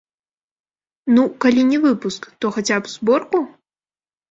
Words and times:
Ну, 1.17 1.21
калі 1.45 1.67
не 1.71 1.79
выпуск, 1.85 2.21
то 2.39 2.45
хаця 2.57 2.77
б 2.83 2.95
зборку? 2.97 3.39